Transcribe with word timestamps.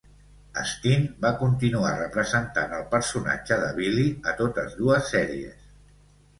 Steen 0.69 1.03
va 1.25 1.31
continuar 1.41 1.91
representant 1.99 2.75
el 2.79 2.89
personatge 2.95 3.61
de 3.67 3.71
"Billy" 3.79 4.09
a 4.33 4.37
totes 4.43 4.77
dues 4.83 5.15
sèries. 5.15 5.73